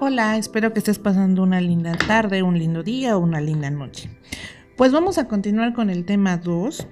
Hola, 0.00 0.36
espero 0.36 0.72
que 0.72 0.78
estés 0.78 1.00
pasando 1.00 1.42
una 1.42 1.60
linda 1.60 1.96
tarde, 1.96 2.44
un 2.44 2.56
lindo 2.56 2.84
día 2.84 3.16
o 3.16 3.20
una 3.20 3.40
linda 3.40 3.68
noche. 3.70 4.08
Pues 4.76 4.92
vamos 4.92 5.18
a 5.18 5.26
continuar 5.26 5.74
con 5.74 5.90
el 5.90 6.04
tema 6.04 6.36
2, 6.36 6.86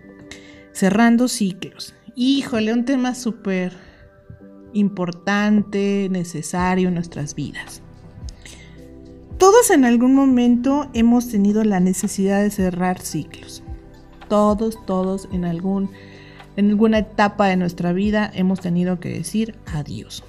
cerrando 0.72 1.28
ciclos. 1.28 1.94
Híjole, 2.16 2.72
un 2.72 2.84
tema 2.84 3.14
súper 3.14 3.72
importante, 4.72 6.08
necesario 6.10 6.88
en 6.88 6.94
nuestras 6.94 7.36
vidas. 7.36 7.82
Todos 9.38 9.70
en 9.70 9.84
algún 9.84 10.14
momento 10.14 10.90
hemos 10.94 11.28
tenido 11.28 11.62
la 11.62 11.78
necesidad 11.78 12.42
de 12.42 12.50
cerrar 12.50 13.00
ciclos. 13.00 13.62
Todos, 14.28 14.84
todos 14.84 15.28
en, 15.30 15.44
algún, 15.44 15.92
en 16.56 16.70
alguna 16.70 16.98
etapa 16.98 17.46
de 17.46 17.56
nuestra 17.56 17.92
vida 17.92 18.30
hemos 18.34 18.60
tenido 18.60 18.98
que 18.98 19.10
decir 19.10 19.54
adiós. 19.66 20.24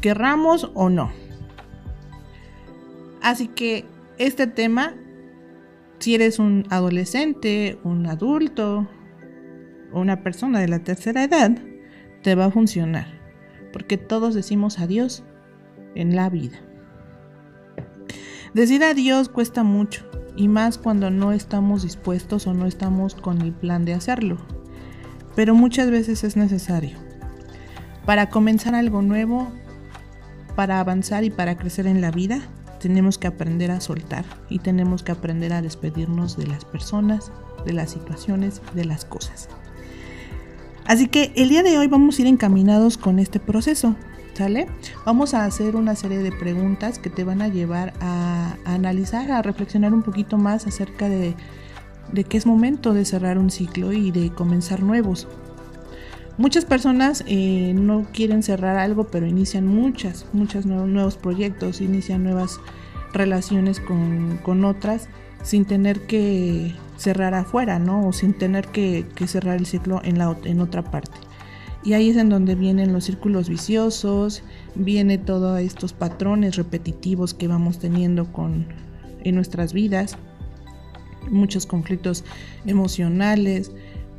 Querramos 0.00 0.70
o 0.74 0.88
no. 0.88 1.12
Así 3.20 3.48
que 3.48 3.84
este 4.18 4.46
tema, 4.46 4.94
si 5.98 6.14
eres 6.14 6.38
un 6.38 6.66
adolescente, 6.70 7.78
un 7.84 8.06
adulto 8.06 8.88
o 9.92 10.00
una 10.00 10.22
persona 10.22 10.60
de 10.60 10.68
la 10.68 10.78
tercera 10.78 11.22
edad, 11.22 11.58
te 12.22 12.34
va 12.34 12.46
a 12.46 12.50
funcionar. 12.50 13.06
Porque 13.72 13.98
todos 13.98 14.34
decimos 14.34 14.78
adiós 14.78 15.22
en 15.94 16.16
la 16.16 16.30
vida. 16.30 16.58
Decir 18.54 18.82
adiós 18.82 19.28
cuesta 19.28 19.62
mucho 19.62 20.04
y 20.34 20.48
más 20.48 20.78
cuando 20.78 21.10
no 21.10 21.32
estamos 21.32 21.82
dispuestos 21.82 22.46
o 22.46 22.54
no 22.54 22.66
estamos 22.66 23.14
con 23.14 23.42
el 23.42 23.52
plan 23.52 23.84
de 23.84 23.94
hacerlo. 23.94 24.38
Pero 25.40 25.54
muchas 25.54 25.90
veces 25.90 26.22
es 26.22 26.36
necesario. 26.36 26.98
Para 28.04 28.28
comenzar 28.28 28.74
algo 28.74 29.00
nuevo, 29.00 29.48
para 30.54 30.80
avanzar 30.80 31.24
y 31.24 31.30
para 31.30 31.56
crecer 31.56 31.86
en 31.86 32.02
la 32.02 32.10
vida, 32.10 32.42
tenemos 32.78 33.16
que 33.16 33.26
aprender 33.26 33.70
a 33.70 33.80
soltar 33.80 34.26
y 34.50 34.58
tenemos 34.58 35.02
que 35.02 35.12
aprender 35.12 35.54
a 35.54 35.62
despedirnos 35.62 36.36
de 36.36 36.46
las 36.46 36.66
personas, 36.66 37.32
de 37.64 37.72
las 37.72 37.90
situaciones, 37.90 38.60
de 38.74 38.84
las 38.84 39.06
cosas. 39.06 39.48
Así 40.84 41.08
que 41.08 41.32
el 41.34 41.48
día 41.48 41.62
de 41.62 41.78
hoy 41.78 41.86
vamos 41.86 42.18
a 42.18 42.20
ir 42.20 42.28
encaminados 42.28 42.98
con 42.98 43.18
este 43.18 43.40
proceso. 43.40 43.96
¿Sale? 44.34 44.66
Vamos 45.06 45.32
a 45.32 45.46
hacer 45.46 45.74
una 45.74 45.96
serie 45.96 46.18
de 46.18 46.32
preguntas 46.32 46.98
que 46.98 47.08
te 47.08 47.24
van 47.24 47.40
a 47.40 47.48
llevar 47.48 47.94
a, 48.00 48.56
analizar, 48.66 49.32
a 49.32 49.40
reflexionar 49.40 49.94
un 49.94 50.02
poquito 50.02 50.36
más 50.36 50.66
acerca 50.66 51.08
de, 51.08 51.34
de 52.12 52.24
que 52.24 52.36
es 52.36 52.46
momento 52.46 52.94
de 52.94 53.04
cerrar 53.04 53.38
un 53.38 53.50
ciclo 53.50 53.92
y 53.92 54.10
de 54.10 54.30
comenzar 54.30 54.82
nuevos. 54.82 55.28
Muchas 56.38 56.64
personas 56.64 57.22
eh, 57.26 57.74
no 57.74 58.06
quieren 58.12 58.42
cerrar 58.42 58.76
algo, 58.76 59.08
pero 59.08 59.26
inician 59.26 59.66
muchas, 59.66 60.24
muchos 60.32 60.64
nuevos, 60.64 61.16
proyectos, 61.16 61.80
inician 61.80 62.24
nuevas 62.24 62.60
relaciones 63.12 63.80
con, 63.80 64.38
con, 64.38 64.64
otras 64.64 65.08
sin 65.42 65.64
tener 65.66 66.06
que 66.06 66.74
cerrar 66.96 67.34
afuera, 67.34 67.78
¿no? 67.78 68.08
O 68.08 68.12
sin 68.12 68.32
tener 68.32 68.68
que, 68.68 69.06
que 69.14 69.26
cerrar 69.26 69.58
el 69.58 69.66
ciclo 69.66 70.00
en, 70.02 70.18
la, 70.18 70.34
en 70.44 70.60
otra 70.60 70.82
parte. 70.82 71.12
Y 71.82 71.94
ahí 71.94 72.10
es 72.10 72.16
en 72.16 72.28
donde 72.28 72.54
vienen 72.54 72.92
los 72.92 73.04
círculos 73.04 73.48
viciosos, 73.48 74.42
viene 74.74 75.18
todos 75.18 75.60
estos 75.60 75.92
patrones 75.92 76.56
repetitivos 76.56 77.34
que 77.34 77.48
vamos 77.48 77.78
teniendo 77.78 78.32
con, 78.32 78.66
en 79.24 79.34
nuestras 79.34 79.72
vidas, 79.72 80.16
muchos 81.28 81.66
conflictos 81.66 82.24
emocionales, 82.66 83.72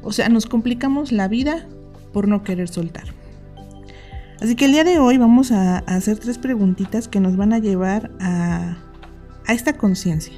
o 0.04 0.12
sea, 0.12 0.30
nos 0.30 0.46
complicamos 0.46 1.12
la 1.12 1.28
vida 1.28 1.68
por 2.14 2.28
no 2.28 2.44
querer 2.44 2.68
soltar. 2.68 3.06
Así 4.42 4.56
que 4.56 4.66
el 4.66 4.72
día 4.72 4.84
de 4.84 5.00
hoy 5.00 5.18
vamos 5.18 5.52
a, 5.52 5.80
hacer 5.80 6.18
tres 6.18 6.38
preguntitas 6.38 7.08
que 7.08 7.20
nos 7.20 7.38
van 7.38 7.54
a 7.54 7.60
llevar 7.60 8.12
a, 8.20 8.78
a 9.46 9.54
esta 9.54 9.74
conciencia. 9.74 10.34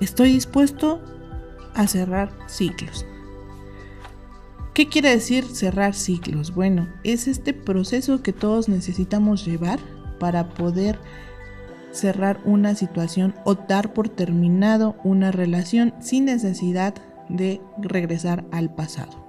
Estoy 0.00 0.32
dispuesto 0.32 1.02
a 1.74 1.86
cerrar 1.86 2.30
ciclos. 2.46 3.04
¿Qué 4.72 4.88
quiere 4.88 5.10
decir 5.10 5.44
cerrar 5.44 5.94
ciclos? 5.94 6.54
Bueno, 6.54 6.88
es 7.02 7.28
este 7.28 7.52
proceso 7.52 8.22
que 8.22 8.32
todos 8.32 8.68
necesitamos 8.68 9.44
llevar 9.44 9.80
para 10.18 10.48
poder 10.50 10.98
cerrar 11.92 12.40
una 12.44 12.74
situación 12.74 13.34
o 13.44 13.54
dar 13.54 13.92
por 13.92 14.08
terminado 14.08 14.96
una 15.04 15.32
relación 15.32 15.94
sin 16.00 16.26
necesidad 16.26 16.94
de 17.28 17.60
regresar 17.78 18.44
al 18.52 18.70
pasado. 18.74 19.26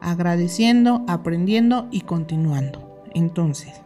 Agradeciendo, 0.00 1.04
aprendiendo 1.08 1.88
y 1.90 2.02
continuando. 2.02 3.02
Entonces, 3.14 3.80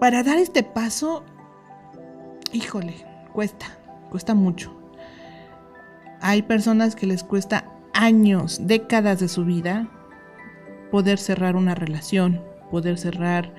para 0.00 0.22
dar 0.22 0.38
este 0.38 0.62
paso, 0.62 1.24
híjole, 2.52 2.94
cuesta, 3.32 3.66
cuesta 4.10 4.34
mucho. 4.34 4.72
Hay 6.20 6.42
personas 6.42 6.96
que 6.96 7.06
les 7.06 7.24
cuesta 7.24 7.64
años, 7.92 8.60
décadas 8.62 9.18
de 9.20 9.28
su 9.28 9.44
vida 9.44 9.88
poder 10.90 11.18
cerrar 11.18 11.56
una 11.56 11.74
relación, 11.74 12.42
poder 12.70 12.98
cerrar 12.98 13.52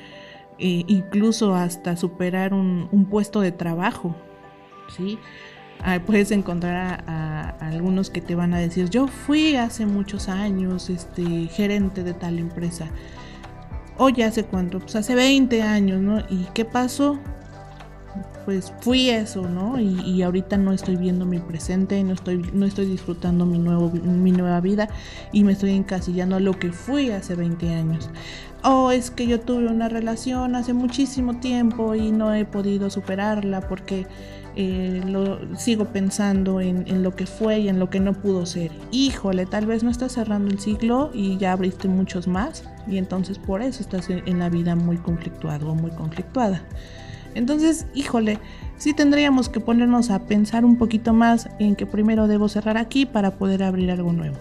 eh, 0.60 0.84
incluso 0.88 1.56
hasta 1.56 1.96
superar 1.96 2.54
un, 2.54 3.08
puesto 3.10 3.42
de 3.42 3.52
trabajo. 3.52 4.16
¿sí? 4.96 5.18
puedes 6.06 6.32
encontrar 6.32 7.06
a, 7.08 7.52
algunos 7.62 8.10
que 8.10 8.20
te 8.20 8.36
van 8.36 8.54
a 8.54 8.60
decir, 8.60 8.90
yo 8.90 9.08
fui 9.08 9.56
hace 9.56 9.86
muchos 9.86 10.28
años 10.28 10.90
este, 10.90 11.48
gerente 11.48 12.04
de 12.04 12.14
tal 12.14 12.38
empresa. 12.38 12.90
Oye, 13.98 14.24
¿hace 14.24 14.44
cuánto? 14.44 14.80
Pues 14.80 14.96
hace 14.96 15.16
20 15.16 15.62
años, 15.62 16.02
¿no? 16.02 16.20
¿Y 16.30 16.48
qué 16.54 16.66
pasó? 16.66 17.18
Pues 18.50 18.74
fui 18.80 19.12
eso, 19.12 19.48
¿no? 19.48 19.80
Y, 19.80 20.24
ahorita 20.24 20.58
no 20.58 20.72
estoy 20.74 20.96
viendo 20.96 21.24
mi 21.24 21.38
presente, 21.38 22.04
no 22.04 22.14
estoy, 22.14 22.38
no 22.52 22.66
estoy 22.66 22.88
disfrutando 22.88 23.46
mi, 23.46 23.60
nuevo, 23.60 23.92
mi 23.92 24.32
nueva 24.32 24.60
vida 24.60 24.90
y 25.32 25.44
me 25.44 25.52
estoy 25.52 25.76
encasillando 25.76 26.38
a 26.38 26.40
lo 26.40 26.58
que 26.58 26.72
fui 26.72 27.12
hace 27.12 27.36
20 27.36 27.72
años. 27.72 28.10
O 28.64 28.90
es 28.90 29.12
que 29.12 29.28
yo 29.28 29.40
tuve 29.40 29.68
una 29.68 29.88
relación 29.88 30.56
hace 30.56 30.74
muchísimo 30.74 31.40
tiempo 31.40 31.94
y 31.94 32.12
no 32.12 32.34
he 32.34 32.44
podido 32.44 32.90
superarla 32.90 33.62
porque 33.62 34.08
eh, 34.56 35.04
lo, 35.06 35.56
sigo 35.56 35.86
pensando 35.86 36.60
en, 36.60 36.88
en, 36.88 37.04
lo 37.04 37.16
que 37.16 37.28
fue 37.28 37.60
y 37.60 37.70
en 37.70 37.78
lo 37.78 37.92
que 37.92 38.00
no 38.00 38.14
pudo 38.14 38.48
ser. 38.48 38.72
Híjole, 38.90 39.46
tal 39.46 39.68
vez 39.68 39.84
no 39.84 39.92
estás 39.92 40.14
cerrando 40.14 40.50
el 40.50 40.60
ciclo 40.60 41.12
y 41.14 41.38
ya 41.38 41.52
abriste 41.52 41.88
muchos 41.88 42.28
más 42.28 42.64
y 42.88 42.98
entonces 42.98 43.38
por 43.38 43.62
eso 43.62 43.84
estás 43.84 44.10
en, 44.10 44.24
en 44.26 44.40
la 44.40 44.50
vida 44.50 44.76
muy 44.76 44.98
conflictuado 44.98 45.70
o 45.70 45.76
muy 45.76 45.92
conflictuada. 45.92 46.64
Entonces, 47.36 47.86
híjole, 47.94 48.40
sí 48.78 48.94
tendríamos 48.94 49.50
que 49.50 49.60
ponernos 49.60 50.10
a 50.10 50.26
pensar 50.26 50.66
un 50.66 50.78
poquito 50.78 51.14
más 51.14 51.50
en 51.60 51.76
que 51.76 51.86
primero 51.86 52.28
debo 52.28 52.50
cerrar 52.50 52.78
aquí 52.78 53.06
para 53.06 53.32
poder 53.38 53.64
abrir 53.64 53.92
algo 53.92 54.14
nuevo. 54.14 54.38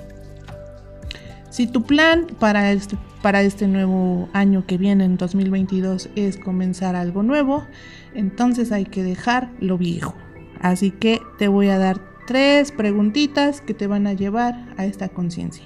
Si 1.50 1.66
tu 1.66 1.82
plan 1.82 2.26
para 2.38 2.72
este, 2.72 2.96
este 3.24 3.66
nuevo 3.66 4.28
año 4.32 4.64
que 4.66 4.78
viene, 4.78 5.04
en 5.04 5.16
2022, 5.16 6.10
es 6.14 6.36
comenzar 6.36 6.94
algo 6.94 7.22
nuevo, 7.22 7.64
entonces 8.14 8.70
hay 8.70 8.84
que 8.84 9.02
dejar 9.02 9.50
lo 9.60 9.78
viejo. 9.78 10.14
Así 10.60 10.90
que 10.90 11.20
te 11.38 11.48
voy 11.48 11.68
a 11.68 11.78
dar 11.78 12.00
tres 12.26 12.72
preguntitas 12.72 13.60
que 13.60 13.74
te 13.74 13.86
van 13.86 14.06
a 14.06 14.12
llevar 14.12 14.68
a 14.76 14.84
esta 14.84 15.08
conciencia. 15.08 15.64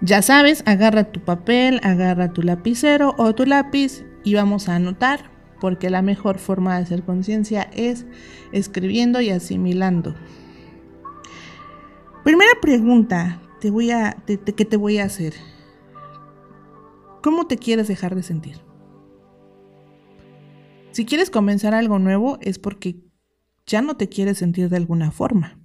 Ya 0.00 0.20
sabes, 0.20 0.62
agarra 0.66 1.04
tu 1.04 1.20
papel, 1.20 1.80
agarra 1.82 2.32
tu 2.32 2.42
lapicero 2.42 3.14
o 3.16 3.34
tu 3.34 3.46
lápiz 3.46 4.04
y 4.24 4.34
vamos 4.34 4.68
a 4.68 4.76
anotar, 4.76 5.30
porque 5.60 5.90
la 5.90 6.02
mejor 6.02 6.38
forma 6.38 6.76
de 6.76 6.82
hacer 6.82 7.04
conciencia 7.04 7.70
es 7.74 8.06
escribiendo 8.52 9.20
y 9.20 9.30
asimilando. 9.30 10.14
Primera 12.24 12.52
pregunta 12.60 13.40
te 13.60 13.70
voy 13.70 13.90
a, 13.90 14.16
que 14.26 14.64
te 14.64 14.76
voy 14.76 14.98
a 14.98 15.04
hacer. 15.04 15.34
¿Cómo 17.22 17.46
te 17.46 17.58
quieres 17.58 17.86
dejar 17.86 18.14
de 18.14 18.22
sentir? 18.22 18.60
Si 20.92 21.04
quieres 21.04 21.30
comenzar 21.30 21.74
algo 21.74 21.98
nuevo 21.98 22.38
es 22.40 22.58
porque 22.58 23.04
ya 23.66 23.82
no 23.82 23.96
te 23.96 24.08
quieres 24.08 24.38
sentir 24.38 24.68
de 24.68 24.76
alguna 24.76 25.10
forma. 25.10 25.58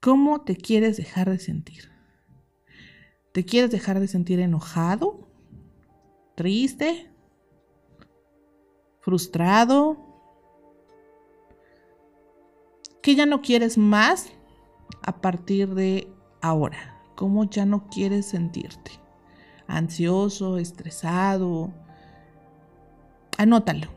¿Cómo 0.00 0.42
te 0.42 0.56
quieres 0.56 0.96
dejar 0.96 1.30
de 1.30 1.38
sentir? 1.38 1.90
¿Te 3.32 3.44
quieres 3.44 3.70
dejar 3.70 4.00
de 4.00 4.08
sentir 4.08 4.40
enojado? 4.40 5.33
Triste, 6.34 7.10
frustrado, 9.00 9.98
que 13.02 13.14
ya 13.14 13.26
no 13.26 13.42
quieres 13.42 13.76
más 13.76 14.30
a 15.02 15.20
partir 15.20 15.74
de 15.74 16.08
ahora, 16.40 17.02
cómo 17.14 17.44
ya 17.44 17.66
no 17.66 17.88
quieres 17.88 18.26
sentirte, 18.26 18.92
ansioso, 19.66 20.58
estresado. 20.58 21.72
Anótalo, 23.36 23.88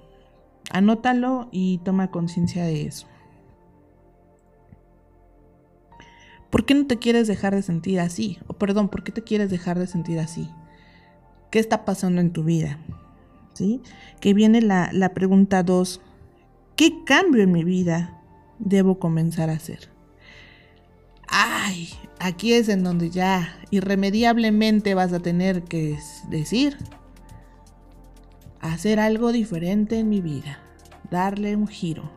anótalo 0.71 1.47
y 1.51 1.77
toma 1.79 2.11
conciencia 2.11 2.65
de 2.65 2.87
eso. 2.87 3.07
¿Por 6.49 6.65
qué 6.65 6.73
no 6.73 6.87
te 6.87 6.97
quieres 6.97 7.27
dejar 7.27 7.53
de 7.55 7.61
sentir 7.61 7.99
así? 7.99 8.39
O 8.47 8.53
perdón, 8.53 8.89
¿por 8.89 9.03
qué 9.03 9.11
te 9.11 9.23
quieres 9.23 9.49
dejar 9.49 9.77
de 9.79 9.87
sentir 9.87 10.19
así? 10.19 10.49
¿Qué 11.49 11.59
está 11.59 11.85
pasando 11.85 12.21
en 12.21 12.31
tu 12.31 12.43
vida? 12.43 12.79
¿Sí? 13.53 13.81
Que 14.19 14.33
viene 14.33 14.61
la, 14.61 14.89
la 14.93 15.13
pregunta 15.13 15.63
2. 15.63 16.01
¿Qué 16.75 17.03
cambio 17.05 17.43
en 17.43 17.51
mi 17.51 17.63
vida 17.63 18.21
debo 18.59 18.99
comenzar 18.99 19.49
a 19.49 19.53
hacer? 19.53 19.89
Ay, 21.27 21.89
aquí 22.19 22.53
es 22.53 22.69
en 22.69 22.83
donde 22.83 23.09
ya 23.09 23.57
irremediablemente 23.69 24.93
vas 24.93 25.13
a 25.13 25.19
tener 25.19 25.63
que 25.63 25.97
decir, 26.29 26.77
hacer 28.61 28.99
algo 28.99 29.31
diferente 29.31 29.99
en 29.99 30.09
mi 30.09 30.21
vida, 30.21 30.59
darle 31.11 31.55
un 31.55 31.67
giro. 31.67 32.09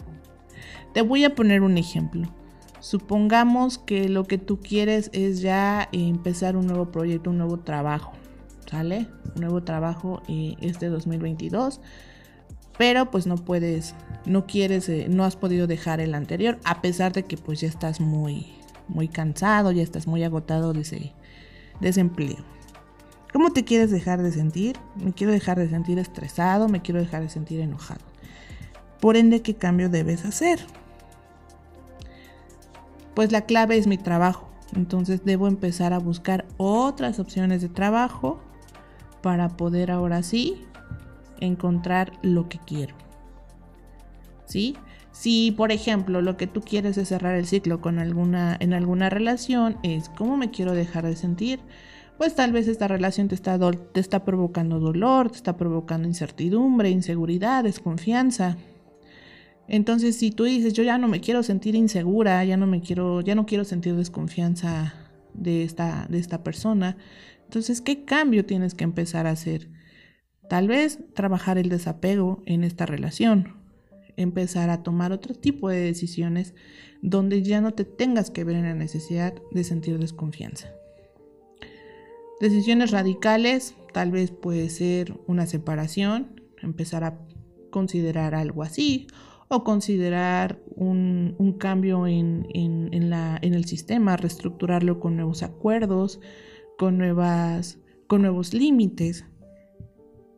Te 0.93 1.03
voy 1.03 1.25
a 1.25 1.35
poner 1.35 1.63
un 1.63 1.79
ejemplo. 1.79 2.29
Supongamos 2.81 3.79
que 3.79 4.09
lo 4.09 4.25
que 4.25 4.39
tú 4.39 4.59
quieres 4.61 5.11
es 5.13 5.41
ya 5.41 5.89
empezar 5.93 6.57
un 6.57 6.67
nuevo 6.67 6.91
proyecto, 6.91 7.31
un 7.31 7.39
nuevo 7.39 7.59
trabajo, 7.59 8.13
¿sale? 8.71 9.09
Un 9.35 9.43
nuevo 9.43 9.63
trabajo 9.63 10.23
eh, 10.29 10.55
este 10.61 10.87
2022, 10.87 11.81
pero 12.79 13.11
pues 13.11 13.27
no 13.27 13.37
puedes, 13.37 13.95
no 14.27 14.47
quieres, 14.47 14.89
eh, 14.89 15.07
no 15.11 15.25
has 15.25 15.35
podido 15.37 15.67
dejar 15.67 16.01
el 16.01 16.15
anterior, 16.15 16.59
a 16.65 16.81
pesar 16.81 17.13
de 17.13 17.25
que 17.25 17.37
pues 17.37 17.61
ya 17.61 17.69
estás 17.69 18.01
muy, 18.01 18.47
muy 18.87 19.09
cansado, 19.09 19.73
ya 19.73 19.83
estás 19.83 20.07
muy 20.07 20.23
agotado 20.23 20.73
de 20.73 20.83
ese, 20.83 21.13
de 21.81 21.89
ese 21.89 22.01
empleo. 22.01 22.39
¿Cómo 23.33 23.53
te 23.53 23.65
quieres 23.65 23.91
dejar 23.91 24.23
de 24.23 24.33
sentir? 24.33 24.77
Me 24.97 25.13
quiero 25.13 25.33
dejar 25.33 25.59
de 25.59 25.69
sentir 25.69 25.99
estresado, 25.99 26.69
me 26.69 26.81
quiero 26.81 27.01
dejar 27.01 27.23
de 27.23 27.29
sentir 27.29 27.61
enojado. 27.61 28.05
Por 29.01 29.17
ende, 29.17 29.43
¿qué 29.43 29.55
cambio 29.55 29.89
debes 29.89 30.25
hacer? 30.25 30.61
Pues 33.15 33.33
la 33.33 33.43
clave 33.43 33.79
es 33.79 33.87
mi 33.87 33.99
trabajo. 33.99 34.49
Entonces 34.75 35.25
debo 35.25 35.49
empezar 35.49 35.93
a 35.93 35.99
buscar 35.99 36.47
otras 36.57 37.19
opciones 37.19 37.63
de 37.63 37.69
trabajo 37.69 38.41
para 39.23 39.49
poder 39.49 39.91
ahora 39.91 40.23
sí 40.23 40.65
encontrar 41.41 42.13
lo 42.23 42.49
que 42.49 42.59
quiero. 42.59 42.95
¿Sí? 44.47 44.77
Si, 45.13 45.53
por 45.53 45.73
ejemplo, 45.73 46.23
lo 46.23 46.37
que 46.37 46.47
tú 46.47 46.61
quieres 46.61 46.97
es 46.97 47.09
cerrar 47.09 47.35
el 47.35 47.47
ciclo 47.47 47.81
con 47.81 47.99
alguna, 47.99 48.57
en 48.61 48.73
alguna 48.73 49.11
relación, 49.11 49.77
es 49.83 50.09
cómo 50.09 50.37
me 50.37 50.51
quiero 50.51 50.73
dejar 50.73 51.05
de 51.05 51.17
sentir, 51.17 51.61
pues 52.17 52.35
tal 52.35 52.53
vez 52.53 52.69
esta 52.69 52.87
relación 52.87 53.29
te 53.29 53.35
está, 53.35 53.59
te 53.59 54.01
está 54.01 54.25
provocando 54.25 54.79
dolor, 54.79 55.31
te 55.31 55.37
está 55.37 55.57
provocando 55.57 56.07
incertidumbre, 56.07 56.91
inseguridad, 56.91 57.65
desconfianza. 57.65 58.57
Entonces, 59.69 60.17
si 60.17 60.31
tú 60.31 60.45
dices, 60.45 60.75
yo 60.75 60.83
ya 60.83 60.99
no 60.99 61.09
me 61.09 61.21
quiero 61.21 61.43
sentir 61.43 61.75
insegura, 61.75 62.45
ya 62.45 62.57
no 62.57 62.67
me 62.67 62.81
quiero, 62.81 63.21
ya 63.21 63.35
no 63.35 63.47
quiero 63.47 63.65
sentir 63.65 63.97
desconfianza 63.97 64.95
de 65.33 65.63
esta, 65.63 66.07
de 66.11 66.19
esta 66.19 66.43
persona, 66.43 66.97
entonces, 67.51 67.81
¿qué 67.81 68.05
cambio 68.05 68.47
tienes 68.47 68.75
que 68.75 68.85
empezar 68.85 69.27
a 69.27 69.33
hacer? 69.33 69.73
Tal 70.49 70.69
vez 70.69 71.01
trabajar 71.15 71.59
el 71.59 71.69
desapego 71.69 72.45
en 72.47 72.63
esta 72.63 72.87
relación, 72.87 73.57
empezar 74.17 74.71
a 74.71 74.85
tomar 74.85 75.11
otro 75.11 75.35
tipo 75.35 75.69
de 75.69 75.81
decisiones 75.81 76.55
donde 77.03 77.43
ya 77.43 77.61
no 77.61 77.75
te 77.75 77.85
tengas 77.85 78.31
que 78.31 78.45
ver 78.45 78.55
en 78.55 78.67
la 78.67 78.75
necesidad 78.75 79.35
de 79.51 79.65
sentir 79.65 79.99
desconfianza. 79.99 80.69
Decisiones 82.41 82.93
radicales, 82.93 83.75
tal 83.93 84.13
vez 84.13 84.31
puede 84.31 84.71
ser 84.71 85.19
una 85.27 85.47
separación, 85.47 86.41
empezar 86.63 87.03
a 87.03 87.19
considerar 87.71 88.37
algo 88.37 88.63
así, 88.63 89.09
o 89.49 89.65
considerar 89.65 90.61
un, 90.77 91.57
cambio 91.59 92.07
en, 92.07 92.47
el 92.53 93.65
sistema, 93.65 94.17
reestructurarlo 94.17 95.01
con 95.01 95.17
nuevos 95.17 95.43
acuerdos, 95.43 96.21
con, 96.81 96.97
nuevas, 96.97 97.79
con 98.07 98.23
nuevos 98.23 98.55
límites. 98.55 99.27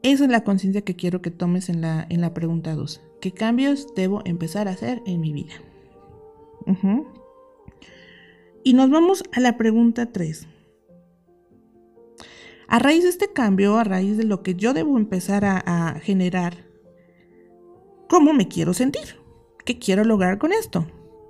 Esa 0.03 0.25
es 0.25 0.31
la 0.31 0.43
conciencia 0.43 0.83
que 0.83 0.97
quiero 0.97 1.23
que 1.23 1.31
tomes 1.31 1.69
en 1.69 1.81
la, 1.81 2.05
en 2.11 2.21
la 2.21 2.35
pregunta 2.35 2.75
2. 2.75 3.01
¿Qué 3.21 3.31
cambios 3.31 3.95
debo 3.95 4.23
empezar 4.25 4.67
a 4.67 4.73
hacer 4.73 5.01
en 5.07 5.21
mi 5.21 5.33
vida? 5.33 5.53
Y 8.65 8.75
nos 8.75 8.91
vamos 8.91 9.23
a 9.31 9.39
la 9.39 9.57
pregunta 9.57 10.11
3. 10.11 10.49
A 12.67 12.79
raíz 12.81 13.05
de 13.05 13.11
este 13.11 13.33
cambio, 13.33 13.79
a 13.79 13.85
raíz 13.85 14.17
de 14.17 14.25
lo 14.25 14.43
que 14.43 14.57
yo 14.57 14.75
debo 14.75 14.99
empezar 14.99 15.45
a, 15.45 15.59
a 15.65 16.01
generar, 16.01 16.67
¿cómo 18.09 18.33
me 18.33 18.49
quiero 18.49 18.75
sentir? 18.75 19.21
¿Qué 19.65 19.79
quiero 19.79 20.03
lograr 20.03 20.39
con 20.39 20.51
esto? 20.51 20.89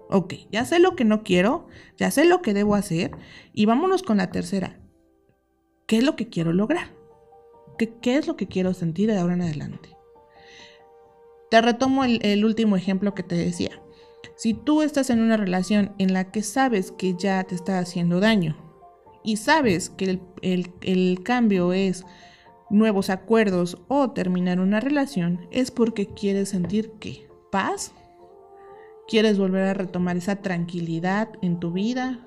Ok, 0.09 0.35
ya 0.51 0.65
sé 0.65 0.79
lo 0.79 0.97
que 0.97 1.05
no 1.05 1.23
quiero, 1.23 1.67
ya 1.99 2.11
sé 2.11 2.25
lo 2.25 2.41
que 2.41 2.55
debo 2.55 2.77
hacer 2.77 3.11
y 3.53 3.67
vámonos 3.67 4.03
con 4.03 4.17
la 4.17 4.31
tercera. 4.31 4.82
¿Qué 5.93 5.99
es 5.99 6.05
lo 6.05 6.17
que 6.17 6.31
quiero 6.31 6.55
lograr? 6.55 6.87
¿Qué, 7.77 8.17
es 8.17 8.27
lo 8.27 8.35
que 8.35 8.47
quiero 8.47 8.73
sentir 8.73 9.11
de 9.11 9.19
ahora 9.19 9.35
en 9.35 9.43
adelante? 9.43 9.95
Te 11.51 11.61
retomo 11.61 12.05
el, 12.05 12.45
último 12.47 12.79
ejemplo 12.79 13.15
que 13.15 13.23
te 13.23 13.35
decía. 13.35 13.83
Si 14.35 14.55
tú 14.55 14.81
estás 14.81 15.11
en 15.11 15.21
una 15.21 15.37
relación 15.37 15.93
en 15.99 16.15
la 16.15 16.31
que 16.31 16.43
sabes 16.43 16.93
que 16.93 17.15
ya 17.19 17.45
te 17.45 17.55
está 17.55 17.79
haciendo 17.79 18.21
daño 18.21 18.57
y 19.23 19.37
sabes 19.37 19.91
que 19.91 20.19
el, 20.41 21.23
cambio 21.25 21.75
es 21.75 22.07
nuevos 22.71 23.11
acuerdos 23.11 23.77
o 23.89 24.13
terminar 24.13 24.61
una 24.61 24.81
relación, 24.81 25.47
es 25.51 25.71
porque 25.71 26.07
quieres 26.07 26.49
sentir 26.49 26.93
que 27.01 27.29
paz, 27.51 27.93
quieres 29.09 29.39
volver 29.39 29.65
a 29.65 29.75
retomar 29.75 30.17
esa 30.17 30.37
tranquilidad 30.37 31.29
en 31.43 31.61
tu 31.61 31.71
vida, 31.71 32.27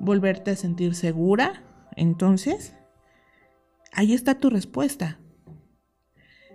volverte 0.00 0.52
a 0.52 0.56
sentir 0.56 0.94
segura, 0.94 1.62
entonces 1.94 2.74
ahí 3.92 4.12
está 4.12 4.38
tu 4.38 4.50
respuesta. 4.50 5.18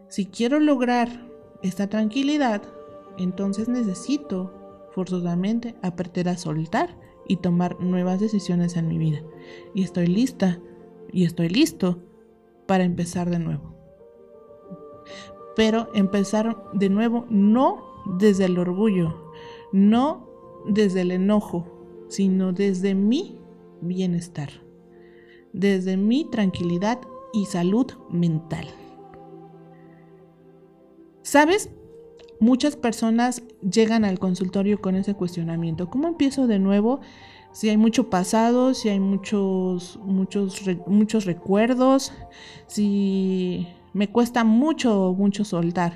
Si 0.09 0.25
quiero 0.25 0.59
lograr 0.59 1.09
esta 1.61 1.87
tranquilidad, 1.87 2.61
entonces 3.17 3.67
necesito 3.67 4.89
forzosamente 4.91 5.75
aprender 5.81 6.29
a 6.29 6.37
soltar 6.37 6.97
y 7.27 7.37
tomar 7.37 7.79
nuevas 7.79 8.19
decisiones 8.19 8.75
en 8.75 8.87
mi 8.87 8.97
vida. 8.97 9.21
Y 9.73 9.83
estoy 9.83 10.07
lista 10.07 10.59
y 11.11 11.25
estoy 11.25 11.49
listo 11.49 11.99
para 12.67 12.83
empezar 12.83 13.29
de 13.29 13.39
nuevo. 13.39 13.75
Pero 15.55 15.89
empezar 15.93 16.55
de 16.73 16.89
nuevo 16.89 17.25
no 17.29 17.83
desde 18.17 18.45
el 18.45 18.57
orgullo, 18.57 19.31
no 19.71 20.29
desde 20.67 21.01
el 21.01 21.11
enojo, 21.11 22.05
sino 22.09 22.53
desde 22.53 22.95
mi 22.95 23.39
bienestar, 23.81 24.49
desde 25.53 25.97
mi 25.97 26.29
tranquilidad 26.29 26.99
y 27.37 27.45
salud 27.45 27.93
mental. 28.09 28.67
¿Sabes? 31.21 31.69
Muchas 32.39 32.75
personas 32.75 33.43
llegan 33.61 34.05
al 34.05 34.19
consultorio 34.19 34.81
con 34.81 34.95
ese 34.95 35.13
cuestionamiento. 35.13 35.89
¿Cómo 35.89 36.07
empiezo 36.07 36.47
de 36.47 36.59
nuevo? 36.59 36.99
Si 37.51 37.69
hay 37.69 37.77
mucho 37.77 38.09
pasado, 38.09 38.73
si 38.73 38.89
hay 38.89 38.99
muchos, 38.99 39.99
muchos, 40.03 40.61
muchos 40.85 41.25
recuerdos, 41.25 42.11
si 42.67 43.67
me 43.93 44.11
cuesta 44.11 44.43
mucho, 44.43 45.13
mucho 45.17 45.45
soltar. 45.45 45.93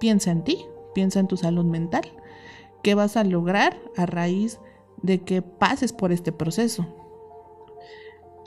Piensa 0.00 0.30
en 0.30 0.44
ti, 0.44 0.58
piensa 0.94 1.20
en 1.20 1.28
tu 1.28 1.36
salud 1.36 1.64
mental. 1.64 2.04
¿Qué 2.82 2.94
vas 2.94 3.16
a 3.16 3.24
lograr 3.24 3.78
a 3.96 4.06
raíz 4.06 4.58
de 5.02 5.22
que 5.22 5.42
pases 5.42 5.92
por 5.92 6.12
este 6.12 6.32
proceso? 6.32 7.01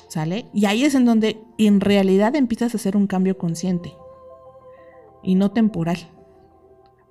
¿Sale? 0.07 0.45
Y 0.53 0.65
ahí 0.65 0.83
es 0.83 0.95
en 0.95 1.05
donde 1.05 1.41
en 1.57 1.81
realidad 1.81 2.35
empiezas 2.35 2.73
a 2.73 2.77
hacer 2.77 2.95
un 2.95 3.07
cambio 3.07 3.37
consciente 3.37 3.93
y 5.23 5.35
no 5.35 5.51
temporal. 5.51 5.97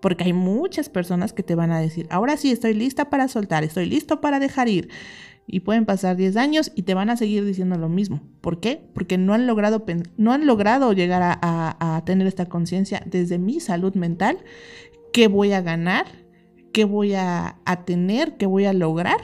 Porque 0.01 0.25
hay 0.25 0.33
muchas 0.33 0.89
personas 0.89 1.33
que 1.33 1.43
te 1.43 1.55
van 1.55 1.73
a 1.73 1.81
decir, 1.81 2.07
ahora 2.11 2.37
sí 2.37 2.51
estoy 2.51 2.75
lista 2.75 3.11
para 3.11 3.29
soltar, 3.29 3.65
estoy 3.65 3.87
listo 3.87 4.21
para 4.21 4.39
dejar 4.39 4.69
ir. 4.69 4.89
Y 5.47 5.61
pueden 5.61 5.85
pasar 5.85 6.17
10 6.17 6.37
años 6.37 6.73
y 6.75 6.83
te 6.83 6.95
van 6.95 7.11
a 7.11 7.17
seguir 7.17 7.45
diciendo 7.45 7.77
lo 7.77 7.89
mismo. 7.89 8.23
¿Por 8.41 8.61
qué? 8.61 8.83
Porque 8.95 9.19
no 9.19 9.35
han 9.35 9.47
logrado, 9.47 9.85
no 10.17 10.33
han 10.33 10.47
logrado 10.47 10.93
llegar 10.93 11.39
a, 11.43 12.03
tener 12.07 12.27
esta 12.27 12.47
conciencia 12.47 13.03
desde 13.07 13.39
mi 13.39 13.61
salud 13.61 13.95
mental. 13.95 14.39
¿Qué 15.13 15.29
voy 15.29 15.53
a 15.53 15.61
ganar? 15.61 16.07
¿Qué 16.73 16.85
voy 16.85 17.15
a, 17.15 17.59
a 17.65 17.85
tener? 17.85 18.37
¿Qué 18.37 18.47
voy 18.47 18.65
a 18.65 18.73
lograr? 18.73 19.21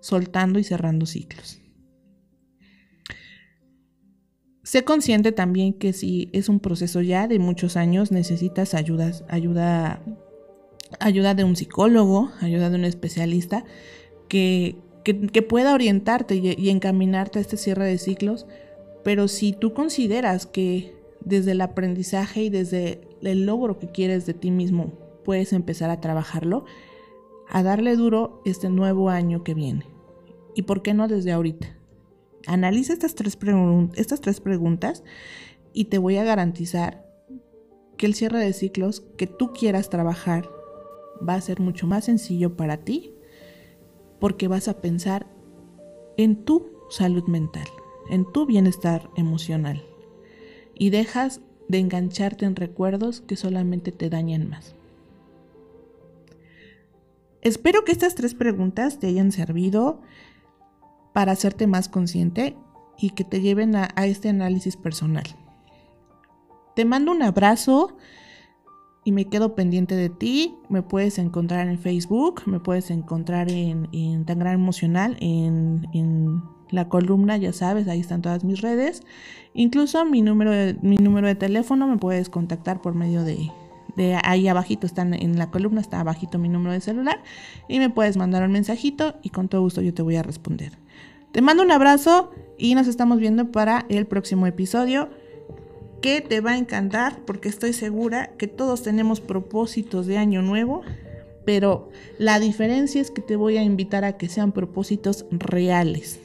Soltando 0.00 0.58
y 0.58 0.64
cerrando 0.64 1.06
ciclos. 1.06 1.60
Sé 4.68 4.84
consciente 4.84 5.32
también 5.32 5.72
que 5.72 5.94
si 5.94 6.28
es 6.34 6.50
un 6.50 6.60
proceso 6.60 7.00
ya 7.00 7.26
de 7.26 7.38
muchos 7.38 7.78
años, 7.78 8.12
necesitas 8.12 8.74
ayuda, 8.74 9.12
ayuda, 9.26 10.02
ayuda 11.00 11.32
de 11.32 11.42
un 11.42 11.56
psicólogo, 11.56 12.32
ayuda 12.42 12.68
de 12.68 12.76
un 12.76 12.84
especialista 12.84 13.64
que, 14.28 14.76
pueda 15.48 15.72
orientarte 15.72 16.34
y, 16.34 16.68
encaminarte 16.68 17.38
a 17.38 17.40
este 17.40 17.56
cierre 17.56 17.86
de 17.86 17.96
ciclos. 17.96 18.46
Pero 19.04 19.26
si 19.26 19.54
tú 19.54 19.72
consideras 19.72 20.44
que 20.44 20.94
desde 21.24 21.52
el 21.52 21.62
aprendizaje 21.62 22.42
y 22.42 22.50
desde 22.50 23.00
el 23.22 23.46
logro 23.46 23.78
que 23.78 23.90
quieres 23.90 24.26
de 24.26 24.34
ti 24.34 24.50
mismo 24.50 24.92
puedes 25.24 25.54
empezar 25.54 25.88
a 25.88 26.02
trabajarlo, 26.02 26.66
a 27.48 27.62
darle 27.62 27.96
duro 27.96 28.42
este 28.44 28.68
nuevo 28.68 29.08
año 29.08 29.44
que 29.44 29.54
viene. 29.54 29.86
¿Y 30.54 30.60
por 30.60 30.82
qué 30.82 30.92
no 30.92 31.08
desde 31.08 31.32
ahorita? 31.32 31.77
Analiza 32.46 32.92
estas 32.92 33.14
tres, 33.14 33.36
preguntas 34.40 35.04
y 35.72 35.86
te 35.86 35.98
voy 35.98 36.16
a 36.16 36.24
garantizar 36.24 37.04
que 37.96 38.06
el 38.06 38.14
cierre 38.14 38.38
de 38.38 38.52
ciclos 38.52 39.02
que 39.16 39.26
tú 39.26 39.52
quieras 39.52 39.90
trabajar 39.90 40.48
va 41.26 41.34
a 41.34 41.40
ser 41.40 41.60
mucho 41.60 41.86
más 41.86 42.04
sencillo 42.04 42.56
para 42.56 42.78
ti 42.78 43.12
porque 44.20 44.48
vas 44.48 44.68
a 44.68 44.80
pensar 44.80 45.26
en 46.16 46.44
tu 46.44 46.70
salud 46.90 47.24
mental, 47.24 47.66
en 48.10 48.30
tu 48.30 48.46
bienestar 48.46 49.10
emocional 49.16 49.84
y 50.74 50.90
dejas 50.90 51.40
de 51.68 51.78
engancharte 51.78 52.46
en 52.46 52.56
recuerdos 52.56 53.20
que 53.20 53.36
solamente 53.36 53.92
te 53.92 54.08
dañan 54.08 54.48
más. 54.48 54.74
Espero 57.42 57.84
que 57.84 57.92
estas 57.92 58.14
tres 58.14 58.34
preguntas 58.34 58.98
te 58.98 59.06
hayan 59.06 59.32
servido 59.32 60.00
para 61.18 61.32
hacerte 61.32 61.66
más 61.66 61.88
consciente 61.88 62.56
y 62.96 63.10
que 63.10 63.24
te 63.24 63.40
lleven 63.40 63.74
a, 63.74 63.88
este 64.04 64.28
análisis 64.28 64.76
personal. 64.76 65.24
Te 66.76 66.84
mando 66.84 67.10
un 67.10 67.24
abrazo 67.24 67.96
y 69.02 69.10
me 69.10 69.24
quedo 69.24 69.56
pendiente 69.56 69.96
de 69.96 70.10
ti. 70.10 70.54
Me 70.68 70.82
puedes 70.82 71.18
encontrar 71.18 71.66
en 71.66 71.76
Facebook, 71.76 72.42
me 72.46 72.60
puedes 72.60 72.92
encontrar 72.92 73.50
en, 73.50 73.88
en 73.90 74.24
Emocional, 74.28 75.16
en, 75.18 75.88
en, 75.92 76.40
la 76.70 76.88
columna, 76.88 77.36
ya 77.36 77.52
sabes, 77.52 77.88
ahí 77.88 77.98
están 77.98 78.22
todas 78.22 78.44
mis 78.44 78.60
redes. 78.60 79.02
Incluso 79.54 80.04
mi 80.04 80.22
número 80.22 80.52
de, 80.52 80.78
mi 80.82 80.98
número 80.98 81.26
de 81.26 81.34
teléfono 81.34 81.88
me 81.88 81.96
puedes 81.96 82.28
contactar 82.28 82.80
por 82.80 82.94
medio 82.94 83.24
de, 83.24 83.50
de 83.96 84.16
ahí 84.22 84.46
abajito, 84.46 84.86
están 84.86 85.14
en 85.14 85.36
la 85.36 85.50
columna, 85.50 85.80
está 85.80 85.98
abajito 85.98 86.38
mi 86.38 86.48
número 86.48 86.74
de 86.74 86.80
celular 86.80 87.20
y 87.66 87.80
me 87.80 87.90
puedes 87.90 88.16
mandar 88.16 88.44
un 88.44 88.52
mensajito 88.52 89.16
y 89.20 89.30
con 89.30 89.48
todo 89.48 89.62
gusto 89.62 89.82
yo 89.82 89.92
te 89.92 90.02
voy 90.02 90.14
a 90.14 90.22
responder. 90.22 90.78
Te 91.32 91.42
mando 91.42 91.62
un 91.62 91.70
abrazo 91.70 92.30
y 92.56 92.74
nos 92.74 92.86
estamos 92.86 93.18
viendo 93.18 93.50
para 93.52 93.84
el 93.88 94.06
próximo 94.06 94.46
episodio 94.46 95.08
que 96.00 96.20
te 96.20 96.40
va 96.40 96.52
a 96.52 96.58
encantar 96.58 97.24
porque 97.26 97.48
estoy 97.48 97.72
segura 97.72 98.30
que 98.38 98.46
todos 98.46 98.82
tenemos 98.82 99.20
propósitos 99.20 100.06
de 100.06 100.16
año 100.16 100.42
nuevo, 100.42 100.82
pero 101.44 101.90
la 102.18 102.38
diferencia 102.38 103.00
es 103.00 103.10
que 103.10 103.20
te 103.20 103.36
voy 103.36 103.56
a 103.58 103.62
invitar 103.62 104.04
a 104.04 104.16
que 104.16 104.28
sean 104.28 104.52
propósitos 104.52 105.26
reales, 105.30 106.20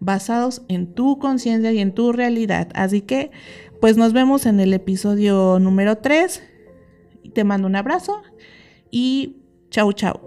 basados 0.00 0.62
en 0.68 0.92
tu 0.92 1.18
conciencia 1.18 1.72
y 1.72 1.78
en 1.78 1.94
tu 1.94 2.12
realidad. 2.12 2.68
Así 2.74 3.00
que, 3.00 3.30
pues 3.80 3.96
nos 3.96 4.12
vemos 4.12 4.44
en 4.44 4.60
el 4.60 4.74
episodio 4.74 5.58
número 5.60 5.98
3. 5.98 6.42
Te 7.32 7.44
mando 7.44 7.68
un 7.68 7.76
abrazo 7.76 8.22
y 8.90 9.36
chau 9.70 9.92
chau. 9.92 10.20